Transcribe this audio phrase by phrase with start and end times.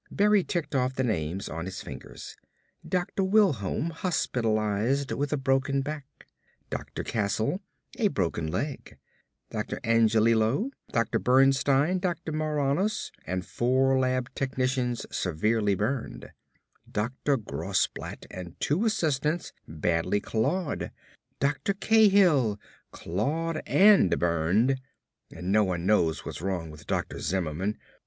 [0.09, 2.35] Berry ticked off the names on his fingers:
[2.83, 3.21] "Dr.
[3.21, 6.05] Wilholm hospitalized with a broken back;
[6.71, 7.03] Dr.
[7.03, 7.61] Castle,
[7.99, 8.97] a broken leg;
[9.51, 9.79] Dr.
[9.83, 11.19] Angelillo, Dr.
[11.19, 12.31] Bernstein, Dr.
[12.31, 16.31] Maranos and four lab technicians severely burned;
[16.91, 17.37] Dr.
[17.37, 20.89] Grossblatt and two assistants, badly clawed;
[21.39, 21.75] Dr.
[21.75, 22.59] Cahill,
[22.89, 24.81] clawed and burned;
[25.31, 27.19] and no one knows what's wrong with Dr.
[27.19, 27.77] Zimmerman.